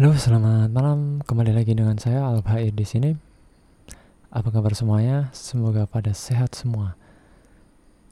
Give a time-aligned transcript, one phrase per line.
[0.00, 1.20] Halo, selamat malam.
[1.28, 3.12] Kembali lagi dengan saya Albair di sini.
[4.32, 5.28] Apa kabar semuanya?
[5.36, 6.96] Semoga pada sehat semua.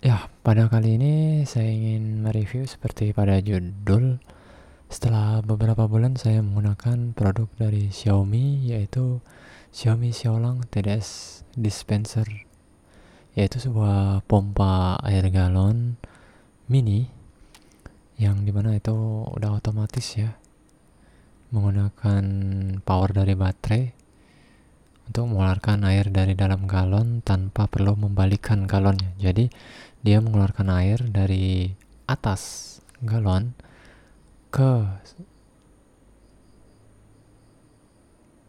[0.05, 4.21] Ya, pada kali ini saya ingin mereview seperti pada judul.
[4.93, 9.25] Setelah beberapa bulan saya menggunakan produk dari Xiaomi yaitu
[9.73, 12.29] Xiaomi Xiaolang TDS Dispenser
[13.33, 15.97] yaitu sebuah pompa air galon
[16.69, 17.09] mini
[18.21, 18.93] yang di mana itu
[19.25, 20.37] udah otomatis ya
[21.49, 22.25] menggunakan
[22.85, 23.85] power dari baterai
[25.09, 29.17] untuk mengeluarkan air dari dalam galon tanpa perlu membalikkan galonnya.
[29.17, 29.49] Jadi
[30.05, 31.73] dia mengeluarkan air dari
[32.05, 33.57] atas galon
[34.53, 34.85] ke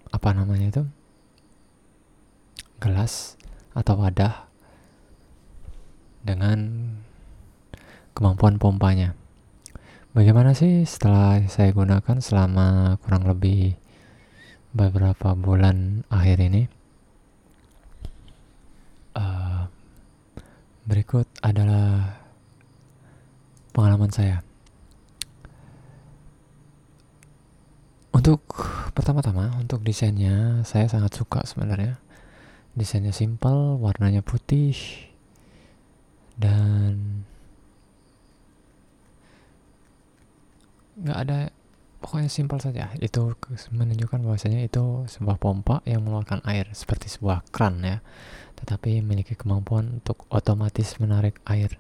[0.10, 0.84] apa namanya itu
[2.80, 3.36] gelas
[3.76, 4.48] atau wadah
[6.24, 6.60] dengan
[8.16, 9.19] kemampuan pompanya.
[10.10, 13.78] Bagaimana sih setelah saya gunakan selama kurang lebih
[14.74, 16.66] beberapa bulan akhir ini?
[19.14, 19.70] Uh,
[20.90, 22.18] berikut adalah
[23.70, 24.42] pengalaman saya.
[28.10, 28.42] Untuk
[28.98, 32.02] pertama-tama, untuk desainnya saya sangat suka sebenarnya.
[32.74, 34.74] Desainnya simple, warnanya putih,
[36.34, 37.22] dan
[41.04, 41.38] nggak ada
[42.04, 42.92] pokoknya simpel saja.
[43.00, 43.36] Itu
[43.72, 48.00] menunjukkan bahwasanya itu sebuah pompa yang mengeluarkan air seperti sebuah kran ya.
[48.60, 51.80] Tetapi memiliki kemampuan untuk otomatis menarik air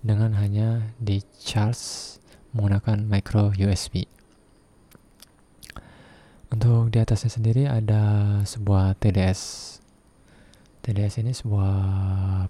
[0.00, 2.16] dengan hanya di charge
[2.56, 4.10] menggunakan micro USB
[6.50, 8.02] untuk di atasnya sendiri ada
[8.42, 9.40] sebuah TDS
[10.82, 11.76] TDS ini sebuah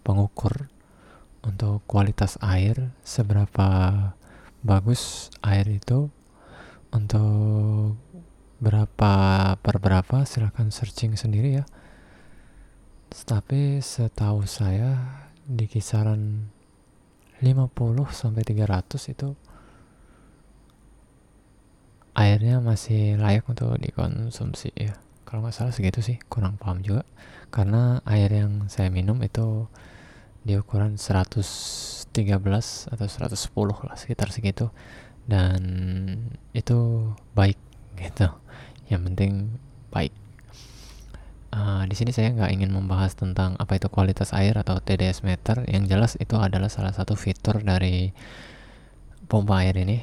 [0.00, 0.72] pengukur
[1.44, 3.68] untuk kualitas air seberapa
[4.62, 6.08] bagus air itu.
[6.90, 7.96] Untuk
[8.60, 9.12] berapa
[9.56, 11.64] per berapa silahkan searching sendiri ya.
[13.10, 16.52] Tapi setahu saya di kisaran
[17.40, 17.72] 50
[18.12, 19.34] sampai 300 itu
[22.12, 24.94] airnya masih layak untuk dikonsumsi ya.
[25.24, 27.08] Kalau nggak salah segitu sih kurang paham juga.
[27.48, 29.66] Karena air yang saya minum itu
[30.44, 31.00] di ukuran
[32.12, 34.70] 113 atau 110 lah sekitar segitu.
[35.26, 35.62] Dan
[36.50, 37.58] itu baik
[37.98, 38.26] gitu.
[38.90, 39.32] Yang penting
[39.94, 40.14] baik.
[41.50, 45.62] Uh, di sini saya nggak ingin membahas tentang apa itu kualitas air atau TDS meter.
[45.70, 48.10] Yang jelas itu adalah salah satu fitur dari
[49.30, 50.02] pompa air ini.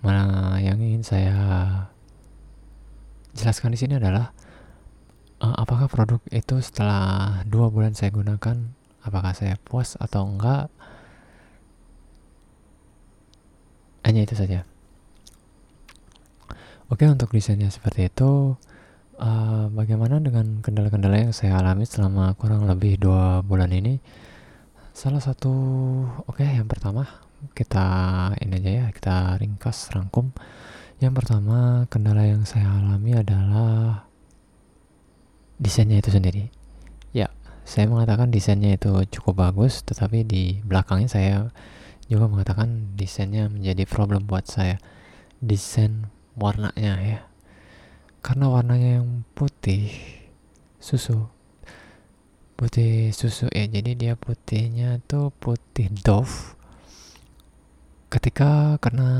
[0.00, 1.36] Mana yang ingin saya
[3.36, 4.32] jelaskan di sini adalah
[5.40, 8.56] uh, apakah produk itu setelah dua bulan saya gunakan
[9.02, 10.70] apakah saya puas atau enggak
[14.02, 14.66] hanya itu saja.
[16.92, 18.58] Oke untuk desainnya seperti itu
[19.16, 23.96] uh, bagaimana dengan kendala-kendala yang saya alami selama kurang lebih dua bulan ini?
[24.92, 25.52] Salah satu
[26.28, 27.08] oke okay, yang pertama
[27.56, 27.86] kita
[28.44, 30.36] ini aja ya kita ringkas rangkum.
[31.00, 34.04] Yang pertama kendala yang saya alami adalah
[35.56, 36.62] desainnya itu sendiri.
[37.62, 41.36] Saya mengatakan desainnya itu cukup bagus, tetapi di belakangnya saya
[42.08, 44.78] juga mengatakan desainnya menjadi problem buat saya.
[45.42, 46.08] Desain
[46.38, 47.20] warnanya ya.
[48.22, 49.90] Karena warnanya yang putih
[50.78, 51.26] susu.
[52.54, 56.54] Putih susu ya, jadi dia putihnya tuh putih Dove.
[58.06, 59.10] Ketika kena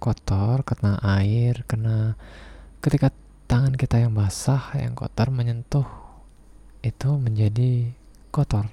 [0.00, 2.16] kotor, kena air, kena
[2.80, 3.12] ketika
[3.44, 5.84] tangan kita yang basah, yang kotor menyentuh
[6.80, 7.92] itu menjadi
[8.32, 8.72] kotor.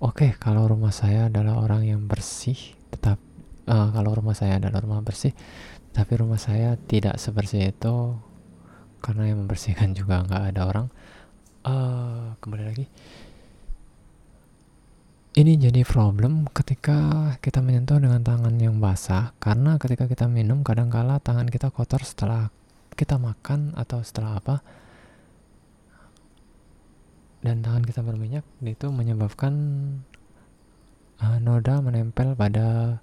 [0.00, 2.56] Oke, kalau rumah saya adalah orang yang bersih,
[2.88, 3.20] tetap
[3.68, 5.36] uh, kalau rumah saya adalah rumah bersih,
[5.92, 8.16] tapi rumah saya tidak sebersih itu
[9.04, 10.86] karena yang membersihkan juga nggak ada orang.
[11.60, 12.88] Uh, kembali lagi,
[15.36, 21.20] ini jadi problem ketika kita menyentuh dengan tangan yang basah karena ketika kita minum kadangkala
[21.20, 22.48] tangan kita kotor setelah
[22.96, 24.64] kita makan atau setelah apa
[27.40, 29.54] dan tangan kita berminyak itu menyebabkan
[31.24, 33.00] uh, noda menempel pada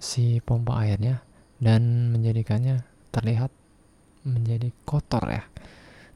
[0.00, 1.20] si pompa airnya
[1.60, 3.52] dan menjadikannya terlihat
[4.24, 5.44] menjadi kotor ya.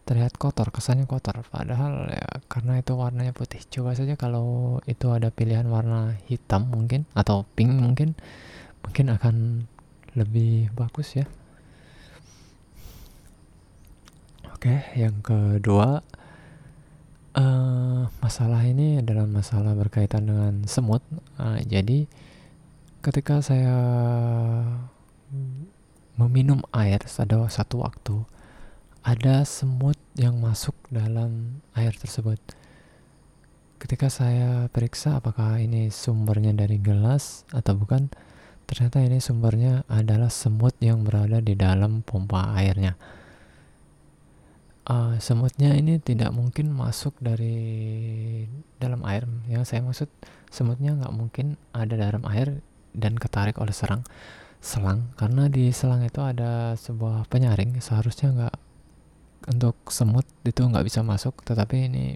[0.06, 1.43] Terlihat kotor kesannya kotor.
[1.50, 3.58] Padahal ya karena itu warnanya putih.
[3.67, 8.14] Coba saja kalau itu ada pilihan warna hitam mungkin atau pink mungkin
[8.87, 9.67] mungkin akan
[10.17, 11.26] lebih bagus ya
[14.66, 16.02] Oke, yang kedua,
[17.38, 21.06] uh, masalah ini adalah masalah berkaitan dengan semut.
[21.38, 22.10] Uh, jadi,
[22.98, 23.78] ketika saya
[26.18, 28.26] meminum air pada satu waktu
[29.06, 32.42] ada semut yang masuk dalam air tersebut.
[33.78, 38.10] Ketika saya periksa apakah ini sumbernya dari gelas atau bukan,
[38.66, 42.98] ternyata ini sumbernya adalah semut yang berada di dalam pompa airnya.
[44.86, 47.58] Uh, semutnya ini tidak mungkin masuk dari
[48.78, 49.26] dalam air.
[49.50, 50.06] Yang saya maksud
[50.46, 52.62] semutnya nggak mungkin ada dalam air
[52.94, 54.06] dan ketarik oleh serang
[54.62, 55.10] selang.
[55.18, 58.56] Karena di selang itu ada sebuah penyaring seharusnya nggak
[59.50, 61.42] untuk semut itu nggak bisa masuk.
[61.42, 62.14] Tetapi ini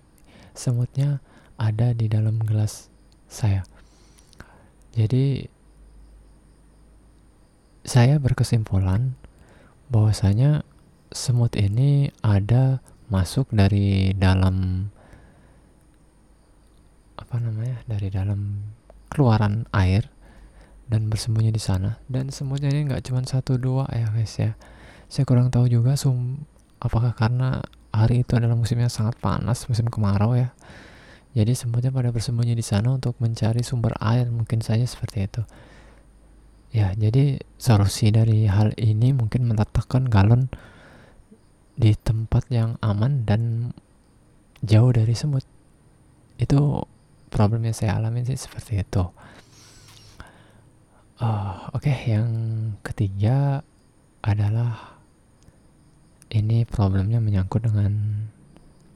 [0.54, 1.18] semutnya
[1.58, 2.86] ada di dalam gelas
[3.26, 3.66] saya.
[4.94, 5.42] Jadi
[7.82, 9.18] saya berkesimpulan
[9.90, 10.62] bahwasanya
[11.10, 12.78] semut ini ada
[13.10, 14.86] masuk dari dalam
[17.18, 18.70] apa namanya dari dalam
[19.10, 20.06] keluaran air
[20.90, 21.98] dan bersembunyi di sana.
[22.06, 24.54] Dan semutnya ini nggak cuma satu dua ya guys ya.
[25.10, 26.46] Saya kurang tahu juga sum
[26.82, 30.54] apakah karena hari itu adalah musim yang sangat panas musim kemarau ya.
[31.30, 35.42] Jadi semutnya pada bersembunyi di sana untuk mencari sumber air mungkin saja seperti itu.
[36.70, 40.50] Ya jadi solusi dari hal ini mungkin meletakkan galon
[41.76, 43.72] di tempat yang aman dan
[44.62, 45.44] jauh dari semut
[46.40, 46.84] itu
[47.30, 49.04] problem yang saya alami sih seperti itu
[51.20, 52.16] Oh, Oke, okay.
[52.16, 52.32] yang
[52.80, 53.60] ketiga
[54.24, 54.96] adalah
[56.32, 57.92] ini problemnya menyangkut dengan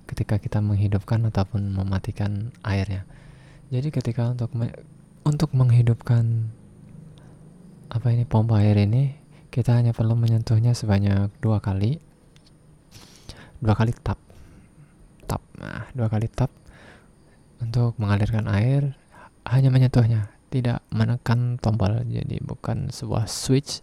[0.08, 3.04] ketika kita menghidupkan ataupun mematikan airnya.
[3.68, 4.72] Jadi ketika untuk me
[5.28, 6.48] untuk menghidupkan
[7.92, 9.20] apa ini pompa air ini
[9.52, 12.00] kita hanya perlu menyentuhnya sebanyak dua kali,
[13.64, 14.20] dua kali tap,
[15.24, 16.52] tap, nah dua kali tap.
[17.64, 18.92] Untuk mengalirkan air
[19.48, 20.28] hanya menyentuhnya.
[20.52, 23.80] Tidak menekan tombol jadi bukan sebuah switch.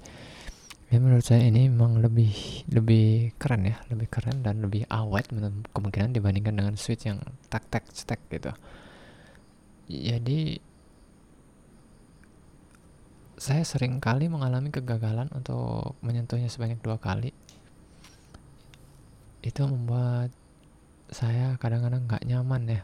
[0.94, 2.32] Ya menurut saya ini memang lebih
[2.70, 3.82] lebih keren ya.
[3.90, 5.34] Lebih keren dan lebih awet
[5.74, 7.18] kemungkinan dibandingkan dengan switch yang
[7.50, 8.54] tak tak stack gitu.
[9.90, 10.62] Jadi
[13.42, 17.34] saya sering kali mengalami kegagalan untuk menyentuhnya sebanyak dua kali
[19.42, 20.30] itu membuat
[21.12, 22.82] saya kadang-kadang nggak nyaman ya.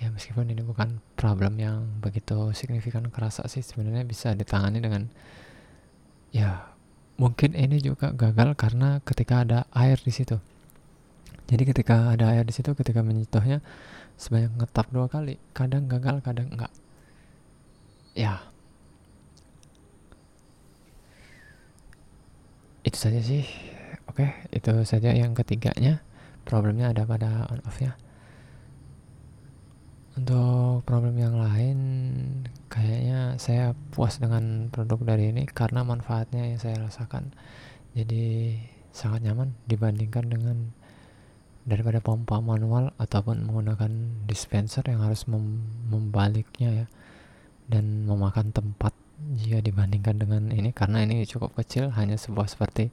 [0.00, 5.12] Ya meskipun ini bukan problem yang begitu signifikan kerasa sih sebenarnya bisa ditangani dengan
[6.32, 6.72] ya
[7.20, 10.40] mungkin ini juga gagal karena ketika ada air di situ.
[11.50, 13.60] Jadi ketika ada air di situ ketika menyentuhnya
[14.16, 16.72] sebanyak ngetap dua kali kadang gagal kadang enggak
[18.16, 18.40] ya.
[22.80, 23.44] Itu saja sih
[24.20, 26.04] oke itu saja yang ketiganya.
[26.44, 27.96] Problemnya ada pada on off nya
[30.20, 31.78] untuk problem yang lain
[32.68, 37.32] kayaknya saya puas dengan produk dari ini karena manfaatnya yang saya rasakan.
[37.96, 38.58] Jadi
[38.92, 40.76] sangat nyaman dibandingkan dengan
[41.64, 43.90] daripada pompa manual ataupun menggunakan
[44.28, 46.86] dispenser yang harus mem membaliknya ya.
[47.70, 48.92] Dan memakan tempat
[49.40, 52.90] jika dibandingkan dengan ini karena ini cukup kecil hanya sebuah seperti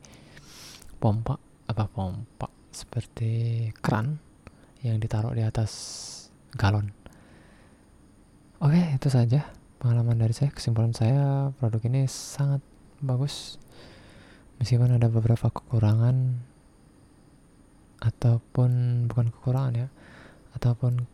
[0.98, 1.38] pompa
[1.70, 4.20] apa pompa seperti keran
[4.86, 5.72] yang ditaruh di atas
[6.54, 6.94] galon
[8.58, 10.50] Oke, itu saja pengalaman dari saya.
[10.50, 12.66] Kesimpulan saya, produk ini sangat
[12.98, 13.62] bagus.
[14.58, 16.42] Meskipun ada beberapa kekurangan
[18.02, 19.88] ataupun bukan kekurangan ya,
[20.58, 21.06] ataupun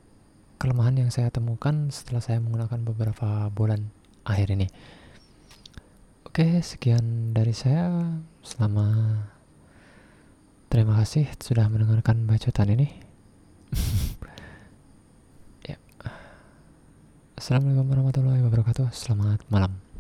[0.56, 3.92] kelemahan yang saya temukan setelah saya menggunakan beberapa bulan
[4.24, 4.72] akhir ini.
[6.24, 7.92] Oke, sekian dari saya.
[8.40, 9.20] Selama
[10.74, 12.90] terima kasih sudah mendengarkan bacotan ini.
[17.44, 18.96] Assalamualaikum warahmatullahi wabarakatuh.
[18.96, 19.93] Selamat malam.